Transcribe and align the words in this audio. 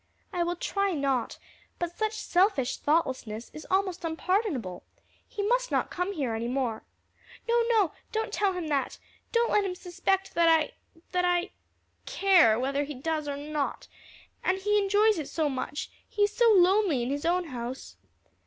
"I 0.33 0.41
will 0.41 0.55
try 0.55 0.93
not; 0.93 1.37
but 1.77 1.95
such 1.95 2.13
selfish 2.13 2.77
thoughtlessness 2.77 3.51
is 3.53 3.67
almost 3.69 4.03
unpardonable. 4.03 4.81
He 5.27 5.47
must 5.47 5.69
not 5.69 5.91
come 5.91 6.13
here 6.13 6.33
any 6.33 6.47
more." 6.47 6.81
"No, 7.47 7.61
no: 7.69 7.91
don't 8.11 8.33
tell 8.33 8.53
him 8.53 8.67
that! 8.69 8.97
don't 9.31 9.51
let 9.51 9.63
him 9.63 9.75
suspect 9.75 10.33
that 10.33 10.71
I 11.21 11.51
care 12.07 12.59
whether 12.59 12.83
he 12.83 12.95
does 12.95 13.27
or 13.27 13.37
not. 13.37 13.87
And 14.43 14.57
he 14.57 14.79
enjoys 14.79 15.19
it 15.19 15.27
so 15.27 15.47
much, 15.49 15.91
he 16.09 16.23
is 16.23 16.35
so 16.35 16.49
lonely 16.51 17.03
in 17.03 17.11
his 17.11 17.23
own 17.23 17.49
house." 17.49 17.95